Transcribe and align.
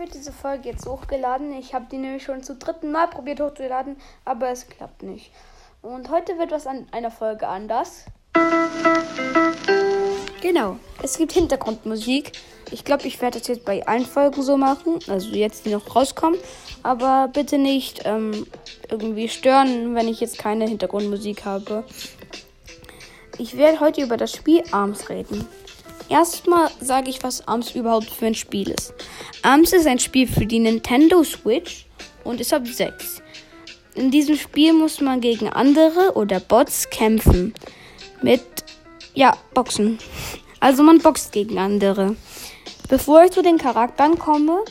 wird 0.00 0.14
diese 0.14 0.32
Folge 0.32 0.70
jetzt 0.70 0.86
hochgeladen. 0.86 1.52
Ich 1.52 1.74
habe 1.74 1.84
die 1.92 1.98
nämlich 1.98 2.24
schon 2.24 2.42
zum 2.42 2.58
dritten 2.58 2.90
Mal 2.90 3.06
probiert 3.08 3.38
hochzuladen, 3.38 3.96
aber 4.24 4.48
es 4.48 4.66
klappt 4.66 5.02
nicht. 5.02 5.30
Und 5.82 6.08
heute 6.10 6.38
wird 6.38 6.50
was 6.50 6.66
an 6.66 6.86
einer 6.90 7.10
Folge 7.10 7.46
anders. 7.46 8.06
Genau, 10.40 10.76
es 11.02 11.18
gibt 11.18 11.32
Hintergrundmusik. 11.32 12.32
Ich 12.70 12.84
glaube, 12.84 13.06
ich 13.06 13.20
werde 13.20 13.38
das 13.38 13.48
jetzt 13.48 13.66
bei 13.66 13.86
allen 13.86 14.06
Folgen 14.06 14.42
so 14.42 14.56
machen, 14.56 15.00
also 15.06 15.28
jetzt, 15.30 15.66
die 15.66 15.70
noch 15.70 15.94
rauskommen. 15.94 16.38
Aber 16.82 17.28
bitte 17.30 17.58
nicht 17.58 18.00
ähm, 18.04 18.46
irgendwie 18.88 19.28
stören, 19.28 19.94
wenn 19.94 20.08
ich 20.08 20.20
jetzt 20.20 20.38
keine 20.38 20.66
Hintergrundmusik 20.66 21.44
habe. 21.44 21.84
Ich 23.36 23.58
werde 23.58 23.80
heute 23.80 24.00
über 24.02 24.16
das 24.16 24.32
Spiel 24.32 24.62
Arms 24.70 25.10
reden. 25.10 25.46
Erstmal 26.10 26.68
sage 26.80 27.08
ich, 27.08 27.22
was 27.22 27.46
ARMS 27.46 27.76
überhaupt 27.76 28.10
für 28.10 28.26
ein 28.26 28.34
Spiel 28.34 28.70
ist. 28.70 28.92
ARMS 29.42 29.72
ist 29.72 29.86
ein 29.86 30.00
Spiel 30.00 30.26
für 30.26 30.44
die 30.44 30.58
Nintendo 30.58 31.22
Switch 31.22 31.86
und 32.24 32.40
ist 32.40 32.52
ab 32.52 32.66
6. 32.66 33.22
In 33.94 34.10
diesem 34.10 34.36
Spiel 34.36 34.72
muss 34.72 35.00
man 35.00 35.20
gegen 35.20 35.48
andere 35.48 36.14
oder 36.16 36.40
Bots 36.40 36.90
kämpfen. 36.90 37.54
Mit, 38.22 38.42
ja, 39.14 39.36
Boxen. 39.54 39.98
Also 40.58 40.82
man 40.82 40.98
boxt 40.98 41.30
gegen 41.30 41.58
andere. 41.58 42.16
Bevor 42.88 43.24
ich 43.24 43.30
zu 43.30 43.42
den 43.42 43.56
Charakteren 43.56 44.18
komme, 44.18 44.64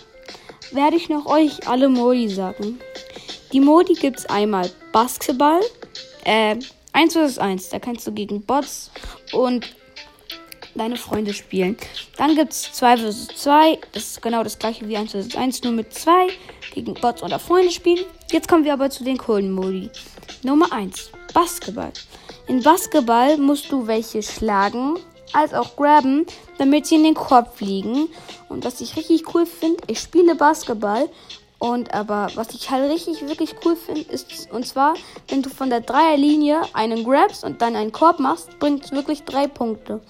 werde 0.71 0.97
ich 0.97 1.07
noch 1.07 1.25
euch 1.25 1.67
alle 1.69 1.87
Modi 1.87 2.27
sagen. 2.27 2.79
Die 3.53 3.61
Modi 3.61 3.93
gibt 3.93 4.19
es 4.19 4.25
einmal 4.25 4.69
Basketball, 4.91 5.61
äh, 6.25 6.57
1 6.91 7.13
vs 7.13 7.37
1. 7.37 7.69
Da 7.69 7.79
kannst 7.79 8.05
du 8.05 8.11
gegen 8.11 8.41
Bots 8.41 8.91
und 9.31 9.78
deine 10.75 10.95
Freunde 10.95 11.33
spielen. 11.33 11.77
Dann 12.17 12.35
gibt 12.35 12.53
es 12.53 12.71
2 12.73 12.97
vs 12.97 13.27
2. 13.35 13.79
Das 13.91 14.03
ist 14.03 14.21
genau 14.21 14.43
das 14.43 14.59
gleiche 14.59 14.87
wie 14.87 14.97
1 14.97 15.11
vs 15.11 15.35
1, 15.35 15.63
nur 15.63 15.73
mit 15.73 15.93
2 15.93 16.27
gegen 16.73 16.93
Bots 16.93 17.23
oder 17.23 17.39
Freunde 17.39 17.71
spielen. 17.71 18.05
Jetzt 18.31 18.47
kommen 18.47 18.63
wir 18.63 18.73
aber 18.73 18.89
zu 18.89 19.03
den 19.03 19.17
coolen 19.17 19.51
Modi. 19.51 19.89
Nummer 20.43 20.71
1. 20.71 21.11
Basketball. 21.33 21.91
In 22.47 22.63
Basketball 22.63 23.37
musst 23.37 23.71
du 23.71 23.87
welche 23.87 24.23
schlagen, 24.23 24.97
als 25.33 25.53
auch 25.53 25.75
graben, 25.75 26.25
damit 26.57 26.87
sie 26.87 26.95
in 26.95 27.03
den 27.03 27.13
Korb 27.13 27.55
fliegen. 27.55 28.07
Und 28.47 28.65
was 28.65 28.81
ich 28.81 28.95
richtig 28.95 29.33
cool 29.33 29.45
finde, 29.45 29.83
ich 29.87 29.99
spiele 29.99 30.35
Basketball 30.35 31.09
und 31.59 31.93
aber 31.93 32.29
was 32.35 32.53
ich 32.53 32.71
halt 32.71 32.89
richtig 32.89 33.21
wirklich 33.27 33.53
cool 33.65 33.75
finde, 33.75 34.01
ist 34.01 34.49
und 34.51 34.65
zwar, 34.65 34.93
wenn 35.27 35.41
du 35.41 35.49
von 35.49 35.69
der 35.69 35.81
Dreierlinie 35.81 36.61
einen 36.73 37.03
grabst 37.03 37.43
und 37.43 37.61
dann 37.61 37.75
einen 37.75 37.91
Korb 37.91 38.19
machst, 38.19 38.57
bringt 38.59 38.85
es 38.85 38.91
wirklich 38.91 39.23
drei 39.23 39.47
Punkte. 39.47 40.01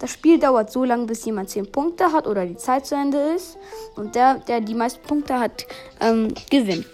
Das 0.00 0.10
Spiel 0.10 0.38
dauert 0.38 0.72
so 0.72 0.84
lange, 0.84 1.04
bis 1.04 1.26
jemand 1.26 1.50
10 1.50 1.70
Punkte 1.70 2.10
hat 2.10 2.26
oder 2.26 2.46
die 2.46 2.56
Zeit 2.56 2.86
zu 2.86 2.94
Ende 2.94 3.18
ist. 3.36 3.58
Und 3.96 4.14
der, 4.14 4.38
der 4.38 4.62
die 4.62 4.74
meisten 4.74 5.02
Punkte 5.02 5.38
hat, 5.38 5.66
ähm, 6.00 6.32
gewinnt. 6.50 6.86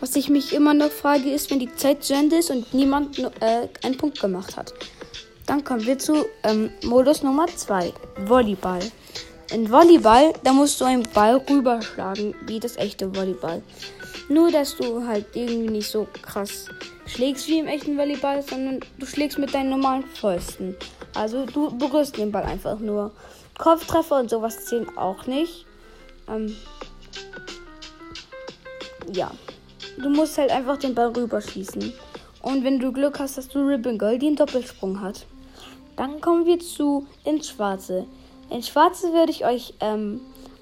Was 0.00 0.16
ich 0.16 0.28
mich 0.28 0.52
immer 0.52 0.74
noch 0.74 0.90
frage, 0.90 1.30
ist, 1.30 1.50
wenn 1.50 1.60
die 1.60 1.74
Zeit 1.76 2.02
zu 2.02 2.14
Ende 2.14 2.36
ist 2.36 2.50
und 2.50 2.74
niemand 2.74 3.18
äh, 3.18 3.68
einen 3.84 3.96
Punkt 3.96 4.20
gemacht 4.20 4.56
hat. 4.56 4.74
Dann 5.46 5.62
kommen 5.64 5.86
wir 5.86 5.98
zu 5.98 6.26
ähm, 6.42 6.70
Modus 6.84 7.22
Nummer 7.22 7.46
2, 7.46 7.92
Volleyball. 8.26 8.80
In 9.52 9.70
Volleyball, 9.70 10.34
da 10.42 10.52
musst 10.52 10.80
du 10.80 10.84
einen 10.84 11.04
Ball 11.14 11.36
rüberschlagen, 11.48 12.34
wie 12.46 12.60
das 12.60 12.76
echte 12.76 13.14
Volleyball. 13.14 13.62
Nur, 14.28 14.50
dass 14.50 14.76
du 14.76 15.06
halt 15.06 15.26
irgendwie 15.34 15.70
nicht 15.70 15.90
so 15.90 16.06
krass 16.22 16.66
schlägst 17.06 17.46
wie 17.46 17.60
im 17.60 17.66
echten 17.66 17.96
Volleyball, 17.96 18.42
sondern 18.42 18.80
du 18.98 19.06
schlägst 19.06 19.38
mit 19.38 19.54
deinen 19.54 19.70
normalen 19.70 20.04
Fäusten. 20.04 20.76
Also 21.14 21.46
du 21.46 21.76
berührst 21.76 22.16
den 22.16 22.32
Ball 22.32 22.44
einfach 22.44 22.78
nur. 22.78 23.12
Kopftreffer 23.56 24.20
und 24.20 24.30
sowas 24.30 24.66
zählen 24.66 24.96
auch 24.96 25.26
nicht. 25.26 25.66
Ähm, 26.28 26.56
ja. 29.12 29.30
Du 29.96 30.10
musst 30.10 30.38
halt 30.38 30.50
einfach 30.50 30.76
den 30.76 30.94
Ball 30.94 31.08
rüberschießen. 31.08 31.92
Und 32.42 32.64
wenn 32.64 32.78
du 32.78 32.92
Glück 32.92 33.18
hast, 33.18 33.36
dass 33.36 33.48
du 33.48 33.58
Ribbon 33.58 33.98
Girl, 33.98 34.18
die 34.18 34.28
einen 34.28 34.36
Doppelsprung 34.36 35.00
hat. 35.00 35.26
Dann 35.96 36.20
kommen 36.20 36.46
wir 36.46 36.60
zu 36.60 37.06
ins 37.24 37.48
Schwarze. 37.48 38.06
In 38.50 38.62
Schwarze 38.62 39.12
würde 39.12 39.32
ich 39.32 39.44
euch 39.44 39.74
ähm, 39.80 40.20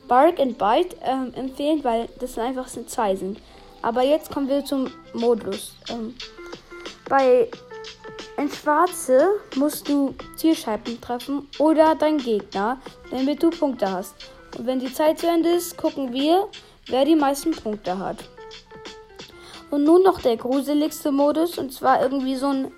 Bark 0.09 0.41
and 0.41 0.56
Bite 0.56 0.97
ähm, 1.03 1.35
empfehlen, 1.35 1.85
weil 1.85 2.09
das 2.19 2.39
einfach 2.39 2.67
zwei 2.69 3.15
sind. 3.15 3.39
Aber 3.83 4.03
jetzt 4.03 4.33
kommen 4.33 4.49
wir 4.49 4.65
zum 4.65 4.91
Modus. 5.12 5.75
Ähm, 5.91 6.15
bei 7.09 7.49
in 8.37 8.51
Schwarze 8.51 9.29
musst 9.55 9.89
du 9.89 10.15
Zielscheiben 10.37 11.01
treffen 11.01 11.49
oder 11.59 11.95
dein 11.95 12.19
Gegner, 12.19 12.81
damit 13.11 13.43
du 13.43 13.51
Punkte 13.51 13.91
hast. 13.91 14.15
Und 14.57 14.67
wenn 14.67 14.79
die 14.79 14.93
Zeit 14.93 15.19
zu 15.19 15.27
Ende 15.27 15.51
ist, 15.51 15.77
gucken 15.77 16.13
wir, 16.13 16.49
wer 16.87 17.05
die 17.05 17.17
meisten 17.17 17.53
Punkte 17.53 17.99
hat. 17.99 18.19
Und 19.71 19.85
nun 19.85 20.03
noch 20.03 20.21
der 20.21 20.37
gruseligste 20.37 21.11
Modus, 21.11 21.59
und 21.59 21.73
zwar 21.73 22.01
irgendwie 22.03 22.37
so 22.37 22.49
ein 22.49 22.73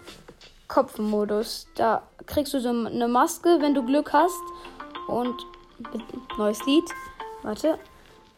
Kopfmodus. 0.69 1.67
Da 1.75 2.03
kriegst 2.27 2.55
du 2.55 2.61
so 2.61 2.69
eine 2.69 3.09
Maske, 3.09 3.59
wenn 3.61 3.75
du 3.75 3.85
Glück 3.85 4.13
hast. 4.13 4.41
Und 5.07 5.35
neues 6.37 6.65
Lied. 6.67 6.85
Warte. 7.43 7.79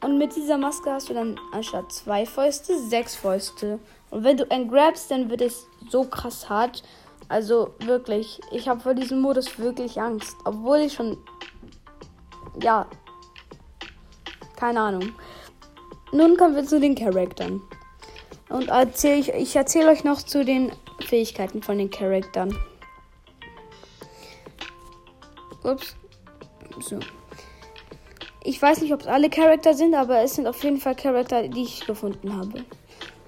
Und 0.03 0.17
mit 0.17 0.35
dieser 0.35 0.57
Maske 0.57 0.91
hast 0.91 1.11
du 1.11 1.15
dann 1.15 1.39
anstatt 1.53 1.93
zwei 1.93 2.25
Fäuste 2.25 2.79
sechs 2.79 3.15
Fäuste. 3.15 3.79
Und 4.11 4.25
wenn 4.25 4.37
du 4.37 4.51
einen 4.51 4.69
grabst, 4.69 5.11
dann 5.11 5.29
wird 5.29 5.43
es 5.43 5.67
so 5.89 6.05
krass 6.05 6.49
hart. 6.49 6.83
Also 7.31 7.73
wirklich, 7.79 8.41
ich 8.51 8.69
habe 8.69 8.81
vor 8.81 8.93
diesem 8.93 9.21
Modus 9.21 9.57
wirklich 9.57 10.01
Angst. 10.01 10.37
Obwohl 10.45 10.79
ich 10.79 10.95
schon. 10.95 11.17
Ja. 12.61 12.89
Keine 14.57 14.81
Ahnung. 14.81 15.13
Nun 16.11 16.37
kommen 16.37 16.57
wir 16.57 16.65
zu 16.65 16.81
den 16.81 16.97
Charaktern. 16.97 17.63
Und 18.49 18.69
erzähl 18.69 19.21
ich, 19.21 19.29
ich 19.29 19.55
erzähle 19.55 19.91
euch 19.91 20.03
noch 20.03 20.21
zu 20.23 20.45
den 20.45 20.73
Fähigkeiten 21.07 21.63
von 21.63 21.79
den 21.79 21.89
Charaktern. 21.89 22.53
Ups. 25.63 25.95
So. 26.81 26.99
Ich 28.43 28.61
weiß 28.61 28.81
nicht, 28.81 28.93
ob 28.93 29.03
es 29.03 29.07
alle 29.07 29.31
Charakter 29.31 29.75
sind, 29.75 29.95
aber 29.95 30.21
es 30.21 30.35
sind 30.35 30.49
auf 30.49 30.65
jeden 30.65 30.79
Fall 30.79 30.97
Charakter, 30.97 31.47
die 31.47 31.63
ich 31.63 31.87
gefunden 31.87 32.37
habe. 32.37 32.65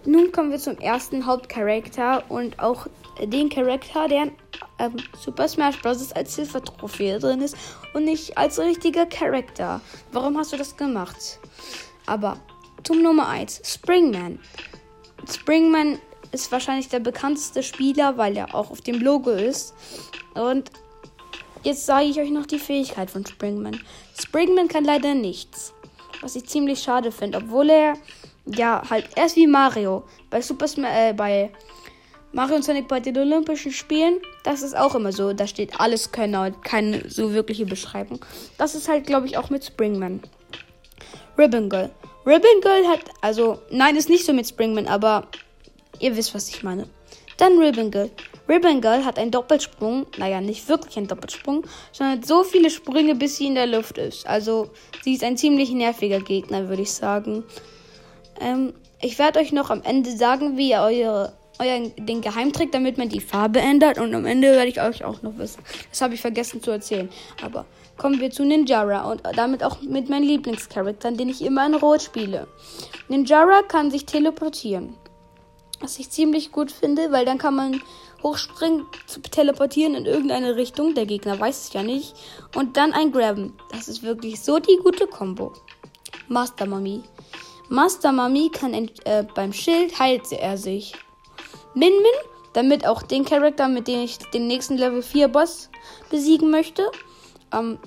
Nun 0.04 0.32
kommen 0.32 0.50
wir 0.50 0.58
zum 0.58 0.78
ersten 0.78 1.26
Hauptcharakter 1.26 2.24
und 2.28 2.58
auch 2.58 2.88
den 3.20 3.48
Charakter, 3.48 4.08
der 4.08 4.24
in 4.24 4.32
ähm, 4.78 4.96
Super 5.16 5.46
Smash 5.46 5.80
Bros. 5.80 6.12
als 6.12 6.34
Hilfe-Trophäe 6.34 7.20
drin 7.20 7.40
ist 7.40 7.56
und 7.94 8.04
nicht 8.04 8.36
als 8.36 8.58
richtiger 8.58 9.06
Charakter. 9.06 9.80
Warum 10.10 10.36
hast 10.38 10.52
du 10.52 10.56
das 10.56 10.76
gemacht? 10.76 11.38
Aber 12.06 12.38
zum 12.82 13.02
Nummer 13.02 13.28
1, 13.28 13.62
Springman. 13.64 14.40
Springman 15.30 15.98
ist 16.32 16.50
wahrscheinlich 16.50 16.88
der 16.88 16.98
bekannteste 16.98 17.62
Spieler, 17.62 18.16
weil 18.16 18.36
er 18.36 18.54
auch 18.56 18.70
auf 18.70 18.80
dem 18.80 19.00
Logo 19.00 19.30
ist. 19.30 19.74
Und 20.34 20.70
jetzt 21.62 21.86
sage 21.86 22.06
ich 22.06 22.18
euch 22.18 22.30
noch 22.30 22.46
die 22.46 22.58
Fähigkeit 22.58 23.08
von 23.08 23.24
Springman. 23.24 23.78
Springman 24.20 24.66
kann 24.66 24.84
leider 24.84 25.14
nichts, 25.14 25.72
was 26.22 26.34
ich 26.34 26.48
ziemlich 26.48 26.82
schade 26.82 27.12
finde, 27.12 27.38
obwohl 27.38 27.70
er 27.70 27.94
ja 28.46 28.82
halt 28.88 29.08
erst 29.16 29.36
wie 29.36 29.46
Mario 29.46 30.04
bei 30.30 30.40
Super 30.40 30.68
Smash 30.68 30.90
äh, 30.94 31.12
bei 31.12 31.50
Mario 32.34 32.56
und 32.56 32.64
Sonic 32.64 32.88
bei 32.88 32.98
den 32.98 33.18
Olympischen 33.18 33.72
Spielen, 33.72 34.18
das 34.42 34.62
ist 34.62 34.74
auch 34.74 34.94
immer 34.94 35.12
so. 35.12 35.34
Da 35.34 35.46
steht 35.46 35.78
alles 35.78 36.12
Könner 36.12 36.46
und 36.46 36.64
keine 36.64 37.08
so 37.10 37.34
wirkliche 37.34 37.66
Beschreibung. 37.66 38.24
Das 38.56 38.74
ist 38.74 38.88
halt, 38.88 39.06
glaube 39.06 39.26
ich, 39.26 39.36
auch 39.36 39.50
mit 39.50 39.62
Springman. 39.62 40.20
Ribbon 41.36 41.68
Girl. 41.68 41.90
Ribbon 42.24 42.60
Girl 42.62 42.86
hat, 42.88 43.00
also, 43.20 43.58
nein, 43.70 43.96
ist 43.96 44.08
nicht 44.08 44.24
so 44.24 44.32
mit 44.32 44.48
Springman, 44.48 44.86
aber 44.86 45.28
ihr 46.00 46.16
wisst, 46.16 46.34
was 46.34 46.48
ich 46.48 46.62
meine. 46.62 46.88
Dann 47.36 47.58
Ribbon 47.58 47.90
Girl. 47.90 48.10
Ribbon 48.48 48.80
Girl 48.80 49.04
hat 49.04 49.18
einen 49.18 49.30
Doppelsprung, 49.30 50.06
naja, 50.16 50.40
nicht 50.40 50.68
wirklich 50.70 50.96
einen 50.96 51.08
Doppelsprung, 51.08 51.66
sondern 51.92 52.22
so 52.22 52.44
viele 52.44 52.70
Sprünge, 52.70 53.14
bis 53.14 53.36
sie 53.36 53.48
in 53.48 53.56
der 53.56 53.66
Luft 53.66 53.98
ist. 53.98 54.26
Also, 54.26 54.70
sie 55.02 55.12
ist 55.12 55.24
ein 55.24 55.36
ziemlich 55.36 55.70
nerviger 55.72 56.20
Gegner, 56.20 56.68
würde 56.68 56.82
ich 56.82 56.92
sagen. 56.92 57.44
Ähm, 58.40 58.74
ich 59.00 59.18
werde 59.18 59.40
euch 59.40 59.52
noch 59.52 59.70
am 59.70 59.82
Ende 59.82 60.16
sagen, 60.16 60.56
wie 60.56 60.70
ihr 60.70 60.80
eure 60.80 61.32
euren, 61.58 61.92
den 61.96 62.20
Geheimtrick, 62.20 62.72
damit 62.72 62.98
man 62.98 63.08
die 63.08 63.20
Farbe 63.20 63.60
ändert. 63.60 63.98
Und 63.98 64.14
am 64.14 64.26
Ende 64.26 64.52
werde 64.52 64.68
ich 64.68 64.80
euch 64.80 65.04
auch 65.04 65.22
noch 65.22 65.38
wissen. 65.38 65.62
Das 65.90 66.00
habe 66.00 66.14
ich 66.14 66.20
vergessen 66.20 66.62
zu 66.62 66.70
erzählen. 66.70 67.08
Aber 67.42 67.66
kommen 67.96 68.20
wir 68.20 68.30
zu 68.30 68.44
Ninjara 68.44 69.10
und 69.10 69.22
damit 69.36 69.62
auch 69.62 69.80
mit 69.82 70.08
meinen 70.08 70.24
Lieblingscharakteren, 70.24 71.16
den 71.16 71.28
ich 71.28 71.42
immer 71.42 71.66
in 71.66 71.74
Rot 71.74 72.02
spiele. 72.02 72.46
Ninjara 73.08 73.62
kann 73.62 73.90
sich 73.90 74.06
teleportieren. 74.06 74.94
Was 75.80 75.98
ich 75.98 76.10
ziemlich 76.10 76.52
gut 76.52 76.70
finde, 76.70 77.10
weil 77.10 77.24
dann 77.24 77.38
kann 77.38 77.56
man 77.56 77.82
hochspringen, 78.22 78.86
zu 79.06 79.20
teleportieren 79.20 79.94
in 79.94 80.06
irgendeine 80.06 80.54
Richtung. 80.54 80.94
Der 80.94 81.06
Gegner 81.06 81.38
weiß 81.38 81.66
es 81.66 81.72
ja 81.72 81.82
nicht. 81.82 82.14
Und 82.54 82.76
dann 82.76 82.92
ein 82.92 83.10
Graben. 83.10 83.54
Das 83.72 83.88
ist 83.88 84.02
wirklich 84.02 84.40
so 84.40 84.60
die 84.60 84.78
gute 84.82 85.08
Combo. 85.08 85.52
Master 86.28 86.66
Mami. 86.66 87.02
Master 87.72 88.12
Mami 88.12 88.50
kann 88.50 88.74
äh, 88.74 89.24
beim 89.34 89.54
Schild 89.54 89.98
heilt 89.98 90.30
er 90.30 90.58
sich. 90.58 90.92
Min 91.74 91.88
Min, 91.90 92.30
damit 92.52 92.86
auch 92.86 93.02
den 93.02 93.24
Charakter, 93.24 93.66
mit 93.66 93.88
dem 93.88 94.00
ich 94.00 94.18
den 94.18 94.46
nächsten 94.46 94.76
Level 94.76 95.00
4 95.00 95.28
Boss 95.28 95.70
besiegen 96.10 96.50
möchte. 96.50 96.90
Ähm, 97.50 97.78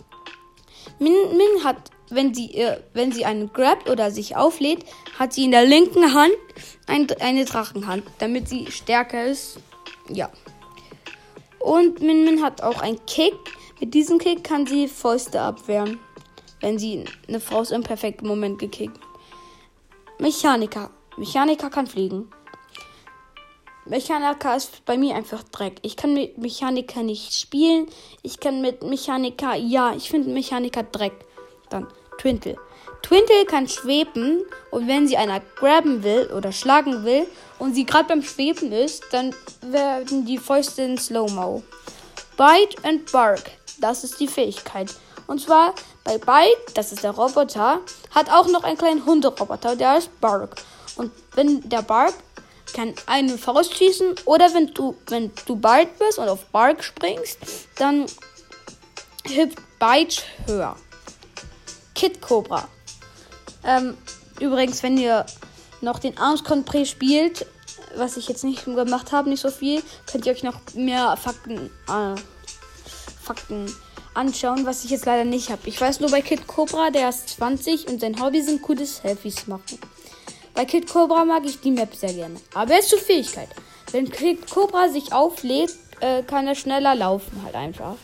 Min 0.98 1.14
Min 1.38 1.64
hat 1.64 1.92
wenn 2.10 2.34
sie, 2.34 2.56
äh, 2.56 2.82
wenn 2.94 3.12
sie 3.12 3.26
einen 3.26 3.54
grabt 3.54 3.88
oder 3.88 4.10
sich 4.10 4.36
auflädt, 4.36 4.86
hat 5.20 5.34
sie 5.34 5.46
in 5.46 5.52
der 5.52 5.66
linken 5.66 6.16
Hand 6.16 6.34
ein, 6.88 7.08
eine 7.20 7.46
Drachenhand, 7.46 8.04
damit 8.18 8.48
sie 8.50 8.72
stärker 8.72 9.26
ist. 9.26 9.60
Ja. 10.10 10.32
Und 11.60 12.02
Min 12.02 12.26
Min 12.26 12.44
hat 12.44 12.64
auch 12.64 12.82
einen 12.82 13.04
Kick. 13.06 13.34
Mit 13.80 13.94
diesem 13.94 14.18
Kick 14.18 14.44
kann 14.44 14.66
sie 14.66 14.88
Fäuste 14.88 15.42
abwehren, 15.42 16.00
wenn 16.62 16.80
sie 16.80 17.06
eine 17.28 17.40
Faust 17.40 17.72
im 17.72 17.84
perfekten 17.84 18.28
Moment 18.28 18.58
gekickt. 18.58 19.00
Mechaniker. 20.20 20.90
Mechaniker 21.18 21.70
kann 21.70 21.88
fliegen. 21.88 22.30
Mechaniker 23.86 24.56
ist 24.56 24.84
bei 24.86 24.98
mir 24.98 25.16
einfach 25.16 25.44
Dreck. 25.44 25.76
Ich 25.82 25.96
kann 25.96 26.14
mit 26.14 26.38
Mechaniker 26.38 27.04
nicht 27.04 27.34
spielen. 27.34 27.88
Ich 28.24 28.40
kann 28.40 28.62
mit 28.62 28.82
Mechaniker, 28.82 29.56
ja, 29.56 29.94
ich 29.96 30.10
finde 30.10 30.30
Mechaniker 30.30 30.84
Dreck. 30.84 31.14
Dann 31.70 31.88
Twintle. 32.18 32.58
Twintle 33.04 33.46
kann 33.46 33.68
schweben 33.68 34.42
und 34.72 34.88
wenn 34.88 35.08
sie 35.08 35.18
einer 35.18 35.40
graben 35.40 36.04
will 36.04 36.32
oder 36.36 36.52
schlagen 36.52 37.04
will 37.04 37.28
und 37.60 37.76
sie 37.76 37.86
gerade 37.86 38.08
beim 38.08 38.24
Schweben 38.24 38.72
ist, 38.72 39.04
dann 39.12 39.36
werden 39.62 40.26
die 40.26 40.40
Fäuste 40.40 40.82
in 40.82 40.98
Slow-Mo. 40.98 41.62
Bite 42.38 42.84
and 42.84 43.12
Bark, 43.12 43.52
das 43.80 44.04
ist 44.04 44.20
die 44.20 44.28
Fähigkeit. 44.28 44.96
Und 45.28 45.42
zwar 45.42 45.74
bei 46.04 46.18
Bite, 46.18 46.74
das 46.74 46.92
ist 46.92 47.04
der 47.04 47.12
Roboter, 47.12 47.80
hat 48.12 48.30
auch 48.30 48.48
noch 48.48 48.64
einen 48.64 48.78
kleinen 48.78 49.06
Hunderoboter, 49.06 49.76
der 49.76 49.92
heißt 49.92 50.22
Bark. 50.22 50.56
Und 50.96 51.12
wenn 51.34 51.68
der 51.68 51.82
Bark 51.82 52.14
kann 52.74 52.94
eine 53.06 53.38
Faust 53.38 53.76
schießen 53.76 54.16
oder 54.26 54.54
wenn 54.54 54.74
du, 54.74 54.96
wenn 55.08 55.32
du 55.46 55.56
Bite 55.56 55.92
bist 56.00 56.20
und 56.20 56.30
auf 56.30 56.46
Bark 56.48 56.84
springst, 56.84 57.38
dann 57.78 58.06
hüpft 59.28 59.60
Bite 59.80 60.22
höher. 60.46 60.76
Kid 61.94 62.22
Cobra. 62.22 62.68
Ähm, 63.64 63.98
übrigens, 64.40 64.84
wenn 64.84 64.98
ihr 64.98 65.26
noch 65.82 66.00
den 66.00 66.18
Arms 66.18 66.44
Compré 66.44 66.86
spielt, 66.86 67.46
was 67.96 68.18
ich 68.18 68.28
jetzt 68.28 68.44
nicht 68.44 68.66
gemacht 68.66 69.12
habe, 69.12 69.30
nicht 69.30 69.42
so 69.42 69.50
viel, 69.50 69.82
könnt 70.12 70.26
ihr 70.26 70.34
euch 70.34 70.44
noch 70.44 70.60
mehr 70.74 71.16
Fakten, 71.18 71.72
äh, 71.88 72.16
Fakten 73.24 73.74
anschauen, 74.16 74.66
was 74.66 74.84
ich 74.84 74.92
jetzt 74.92 75.06
leider 75.06 75.26
nicht 75.26 75.50
habe. 75.50 75.62
Ich 75.66 75.80
weiß 75.80 76.00
nur 76.00 76.10
bei 76.10 76.22
Kid 76.22 76.48
Cobra, 76.48 76.90
der 76.90 77.10
ist 77.10 77.30
20 77.30 77.88
und 77.88 78.02
sein 78.02 78.22
Hobby 78.22 78.42
sind 78.42 78.62
gute 78.62 78.86
Selfies 78.86 79.48
machen. 79.48 79.80
Bei 80.54 80.66
Kid 80.66 80.90
Cobra 80.90 81.26
mag 81.26 81.46
ich 81.46 81.60
die 81.60 81.72
Map 81.72 81.94
sehr 81.94 82.14
gerne. 82.14 82.36
Aber 82.54 82.74
es 82.74 82.86
ist 82.86 82.90
zur 82.90 83.00
Fähigkeit. 83.00 83.50
Wenn 83.92 84.10
Kid 84.10 84.50
Cobra 84.50 84.90
sich 84.90 85.14
auflädt, 85.14 85.76
äh, 86.00 86.24
kann 86.24 86.48
er 86.48 86.56
schneller 86.56 86.96
laufen 86.96 87.42
halt 87.44 87.56
einfach. 87.56 87.96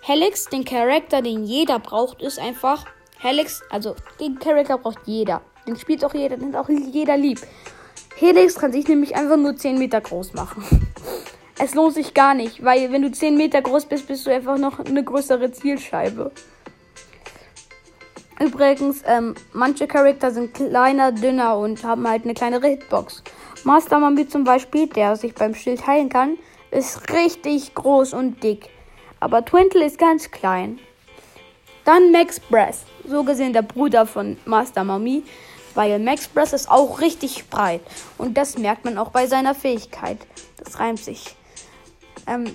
Helix, 0.00 0.44
den 0.46 0.64
Charakter, 0.64 1.22
den 1.22 1.44
jeder 1.44 1.78
braucht, 1.78 2.20
ist 2.20 2.38
einfach. 2.38 2.84
Helix, 3.18 3.62
also 3.70 3.96
den 4.20 4.38
Charakter 4.38 4.76
braucht 4.76 4.98
jeder. 5.06 5.40
Den 5.66 5.76
spielt 5.76 6.04
auch 6.04 6.12
jeder, 6.12 6.36
den 6.36 6.54
hat 6.54 6.66
auch 6.66 6.68
jeder 6.68 7.16
lieb. 7.16 7.40
Helix 8.16 8.56
kann 8.56 8.72
sich 8.72 8.86
nämlich 8.86 9.16
einfach 9.16 9.36
nur 9.36 9.56
10 9.56 9.78
Meter 9.78 10.00
groß 10.00 10.34
machen. 10.34 10.64
Es 11.58 11.74
lohnt 11.74 11.94
sich 11.94 12.14
gar 12.14 12.34
nicht, 12.34 12.64
weil 12.64 12.90
wenn 12.90 13.02
du 13.02 13.12
10 13.12 13.36
Meter 13.36 13.62
groß 13.62 13.86
bist, 13.86 14.08
bist 14.08 14.26
du 14.26 14.30
einfach 14.30 14.58
noch 14.58 14.80
eine 14.80 15.04
größere 15.04 15.52
Zielscheibe. 15.52 16.32
Übrigens, 18.40 19.02
ähm, 19.06 19.34
manche 19.52 19.86
Charakter 19.86 20.32
sind 20.32 20.54
kleiner, 20.54 21.12
dünner 21.12 21.56
und 21.56 21.84
haben 21.84 22.08
halt 22.08 22.24
eine 22.24 22.34
kleinere 22.34 22.66
Hitbox. 22.66 23.22
Master 23.62 24.00
Mombi 24.00 24.26
zum 24.26 24.42
Beispiel, 24.42 24.88
der 24.88 25.14
sich 25.14 25.34
beim 25.34 25.54
Schild 25.54 25.86
heilen 25.86 26.08
kann, 26.08 26.36
ist 26.72 27.12
richtig 27.12 27.74
groß 27.74 28.12
und 28.12 28.42
dick. 28.42 28.68
Aber 29.20 29.44
Twintle 29.44 29.86
ist 29.86 29.98
ganz 29.98 30.30
klein. 30.30 30.80
Dann 31.84 32.10
Max 32.10 32.40
Brass, 32.40 32.82
so 33.06 33.22
gesehen 33.22 33.52
der 33.52 33.62
Bruder 33.62 34.06
von 34.06 34.36
Master 34.44 34.82
Mommy, 34.82 35.22
weil 35.74 35.98
Max 36.00 36.26
Brass 36.26 36.52
ist 36.52 36.68
auch 36.68 37.00
richtig 37.00 37.48
breit. 37.48 37.82
Und 38.18 38.36
das 38.36 38.58
merkt 38.58 38.84
man 38.84 38.98
auch 38.98 39.10
bei 39.10 39.26
seiner 39.26 39.54
Fähigkeit. 39.54 40.18
Das 40.56 40.80
reimt 40.80 40.98
sich. 40.98 41.36
Ähm, 42.26 42.54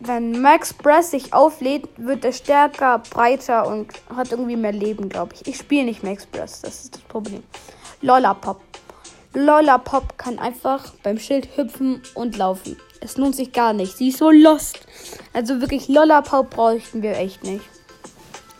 wenn 0.00 0.42
Max 0.42 0.72
Brass 0.72 1.12
sich 1.12 1.32
auflädt, 1.32 1.88
wird 1.96 2.24
er 2.24 2.32
stärker, 2.32 2.98
breiter 2.98 3.66
und 3.66 3.88
hat 4.14 4.32
irgendwie 4.32 4.56
mehr 4.56 4.72
Leben, 4.72 5.08
glaube 5.08 5.34
ich. 5.34 5.46
Ich 5.46 5.58
spiele 5.58 5.84
nicht 5.84 6.02
Max 6.02 6.26
Brass, 6.26 6.60
das 6.60 6.84
ist 6.84 6.94
das 6.96 7.02
Problem. 7.02 7.42
Lollapop. 8.00 8.60
Lollapop 9.34 10.18
kann 10.18 10.38
einfach 10.38 10.92
beim 11.02 11.18
Schild 11.18 11.56
hüpfen 11.56 12.02
und 12.14 12.36
laufen. 12.36 12.76
Es 13.00 13.16
lohnt 13.16 13.36
sich 13.36 13.52
gar 13.52 13.72
nicht. 13.72 13.96
Sie 13.96 14.08
ist 14.08 14.18
so 14.18 14.30
lost. 14.30 14.80
Also 15.32 15.60
wirklich, 15.60 15.88
Lollapop 15.88 16.50
bräuchten 16.50 17.02
wir 17.02 17.16
echt 17.16 17.44
nicht. 17.44 17.64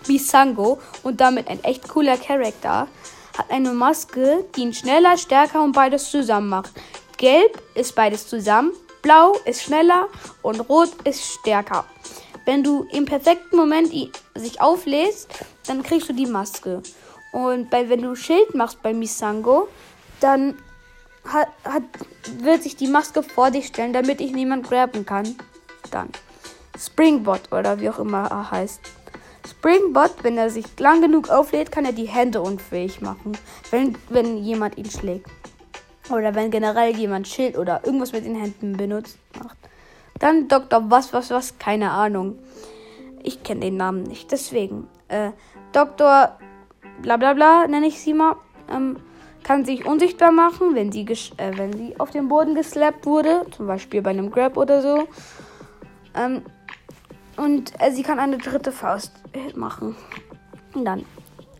Bisango 0.06 0.80
und 1.02 1.20
damit 1.20 1.48
ein 1.48 1.62
echt 1.64 1.88
cooler 1.88 2.16
Charakter 2.16 2.88
hat 3.36 3.50
eine 3.50 3.72
Maske, 3.72 4.44
die 4.54 4.62
ihn 4.62 4.74
schneller, 4.74 5.16
stärker 5.16 5.62
und 5.62 5.72
beides 5.72 6.10
zusammen 6.10 6.48
macht. 6.48 6.72
Gelb 7.16 7.60
ist 7.74 7.94
beides 7.94 8.28
zusammen 8.28 8.72
Blau 9.02 9.36
ist 9.44 9.62
schneller 9.62 10.08
und 10.42 10.60
Rot 10.68 10.90
ist 11.04 11.24
stärker. 11.24 11.84
Wenn 12.44 12.62
du 12.62 12.86
im 12.92 13.04
perfekten 13.04 13.56
Moment 13.56 13.92
sich 14.34 14.60
auflädst, 14.60 15.28
dann 15.66 15.82
kriegst 15.82 16.08
du 16.08 16.12
die 16.12 16.26
Maske. 16.26 16.82
Und 17.32 17.70
bei, 17.70 17.88
wenn 17.88 18.02
du 18.02 18.14
Schild 18.14 18.54
machst 18.54 18.82
bei 18.82 18.92
Misango, 18.92 19.68
dann 20.20 20.56
hat, 21.24 21.48
hat, 21.64 21.82
wird 22.38 22.62
sich 22.62 22.76
die 22.76 22.88
Maske 22.88 23.22
vor 23.22 23.50
dich 23.50 23.66
stellen, 23.68 23.92
damit 23.92 24.20
ich 24.20 24.32
niemand 24.32 24.68
graben 24.68 25.06
kann. 25.06 25.36
Dann 25.90 26.10
Springbot 26.78 27.52
oder 27.52 27.80
wie 27.80 27.90
auch 27.90 27.98
immer 27.98 28.28
er 28.28 28.50
heißt. 28.50 28.80
Springbot, 29.48 30.12
wenn 30.22 30.38
er 30.38 30.50
sich 30.50 30.66
lang 30.78 31.00
genug 31.00 31.28
auflädt, 31.28 31.72
kann 31.72 31.84
er 31.84 31.92
die 31.92 32.06
Hände 32.06 32.40
unfähig 32.40 33.00
machen, 33.00 33.36
wenn, 33.70 33.96
wenn 34.08 34.38
jemand 34.38 34.78
ihn 34.78 34.90
schlägt. 34.90 35.28
Oder 36.12 36.34
wenn 36.34 36.50
generell 36.50 36.94
jemand 36.96 37.28
Schild 37.28 37.56
oder 37.56 37.80
irgendwas 37.84 38.12
mit 38.12 38.24
den 38.24 38.34
Händen 38.34 38.76
benutzt 38.76 39.18
macht. 39.42 39.56
Dann 40.18 40.48
Dr. 40.48 40.90
Was, 40.90 41.12
was, 41.12 41.30
was, 41.30 41.58
keine 41.58 41.90
Ahnung. 41.90 42.38
Ich 43.22 43.42
kenne 43.42 43.60
den 43.60 43.76
Namen 43.76 44.02
nicht. 44.02 44.30
Deswegen, 44.30 44.88
äh, 45.08 45.30
Dr. 45.72 46.36
bla 47.00 47.16
bla 47.16 47.34
bla 47.34 47.66
nenne 47.66 47.86
ich 47.86 48.00
sie 48.00 48.14
mal. 48.14 48.36
Ähm, 48.70 48.96
kann 49.42 49.64
sich 49.64 49.86
unsichtbar 49.86 50.30
machen, 50.30 50.74
wenn 50.74 50.92
sie, 50.92 51.02
äh, 51.02 51.56
wenn 51.56 51.72
sie 51.72 51.98
auf 51.98 52.10
den 52.10 52.28
Boden 52.28 52.54
geslappt 52.54 53.06
wurde. 53.06 53.46
Zum 53.50 53.66
Beispiel 53.66 54.02
bei 54.02 54.10
einem 54.10 54.30
Grab 54.30 54.56
oder 54.56 54.82
so. 54.82 55.08
Ähm, 56.14 56.42
und 57.36 57.72
äh, 57.80 57.90
sie 57.90 58.02
kann 58.02 58.18
eine 58.18 58.38
dritte 58.38 58.70
Faust 58.70 59.12
machen. 59.56 59.96
Und 60.74 60.84
dann. 60.84 61.04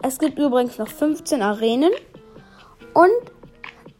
Es 0.03 0.19
gibt 0.19 0.38
übrigens 0.38 0.79
noch 0.79 0.88
15 0.88 1.43
Arenen. 1.43 1.93
Und 2.95 3.32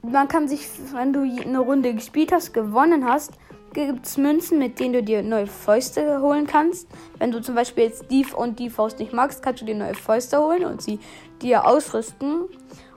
man 0.03 0.29
kann 0.29 0.49
sich, 0.49 0.69
wenn 0.93 1.13
du 1.13 1.21
eine 1.21 1.61
Runde 1.61 1.95
gespielt 1.95 2.33
hast, 2.33 2.53
gewonnen 2.53 3.05
hast, 3.05 3.33
gibt 3.73 4.05
es 4.07 4.19
Münzen, 4.19 4.59
mit 4.59 4.79
denen 4.79 4.93
du 4.93 5.03
dir 5.03 5.23
neue 5.23 5.47
Fäuste 5.47 6.21
holen 6.21 6.47
kannst. 6.47 6.89
Wenn 7.19 7.31
du 7.31 7.41
zum 7.41 7.55
Beispiel 7.55 7.85
jetzt 7.85 8.11
die 8.11 8.27
und 8.27 8.59
die 8.59 8.69
Faust 8.69 8.99
nicht 8.99 9.13
magst, 9.13 9.43
kannst 9.43 9.63
du 9.63 9.67
dir 9.67 9.75
neue 9.75 9.95
Fäuste 9.95 10.39
holen 10.39 10.65
und 10.65 10.83
sie 10.83 11.01
dir 11.41 11.67
ausrüsten. 11.67 12.49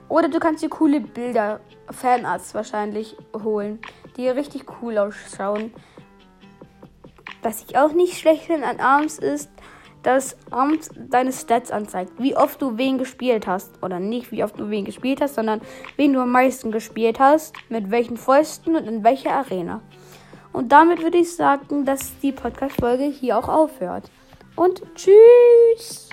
Oder 0.08 0.28
du 0.28 0.38
kannst 0.38 0.62
dir 0.62 0.68
coole 0.68 1.00
Bilder, 1.00 1.60
Fanarts 1.90 2.54
wahrscheinlich, 2.54 3.16
holen, 3.32 3.80
die 4.16 4.28
richtig 4.28 4.66
cool 4.80 4.98
ausschauen. 4.98 5.72
Was 7.42 7.64
ich 7.66 7.78
auch 7.78 7.92
nicht 7.92 8.18
schlecht 8.18 8.44
finde 8.44 8.66
an 8.66 8.80
Arms 8.80 9.18
ist, 9.18 9.50
das 10.06 10.36
Amt 10.50 10.88
deine 11.10 11.32
Stats 11.32 11.72
anzeigt. 11.72 12.12
Wie 12.18 12.36
oft 12.36 12.62
du 12.62 12.78
wen 12.78 12.96
gespielt 12.96 13.46
hast. 13.46 13.82
Oder 13.82 13.98
nicht, 13.98 14.30
wie 14.30 14.44
oft 14.44 14.58
du 14.58 14.70
wen 14.70 14.84
gespielt 14.84 15.20
hast, 15.20 15.34
sondern 15.34 15.60
wen 15.96 16.12
du 16.12 16.20
am 16.20 16.30
meisten 16.30 16.70
gespielt 16.70 17.18
hast, 17.18 17.56
mit 17.68 17.90
welchen 17.90 18.16
Fäusten 18.16 18.76
und 18.76 18.86
in 18.86 19.02
welcher 19.02 19.32
Arena. 19.32 19.82
Und 20.52 20.70
damit 20.70 21.02
würde 21.02 21.18
ich 21.18 21.34
sagen, 21.34 21.84
dass 21.84 22.18
die 22.20 22.32
Podcast-Folge 22.32 23.04
hier 23.04 23.36
auch 23.36 23.48
aufhört. 23.48 24.10
Und 24.54 24.82
tschüss! 24.94 26.08